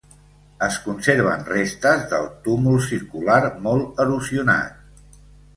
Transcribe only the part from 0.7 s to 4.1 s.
conserven restes del túmul circular, molt